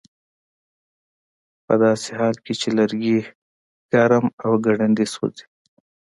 ه 1.67 1.73
داسې 1.83 2.09
حال 2.19 2.35
کې 2.45 2.53
چې 2.61 2.69
لرګي 2.77 3.17
ګرم 3.91 4.25
او 4.43 4.51
ګړندي 4.65 5.05
سوځي 5.13 5.43